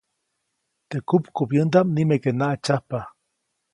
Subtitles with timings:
[0.89, 2.99] Teʼ kupkubyändaʼm nimeke naʼtsyajpa.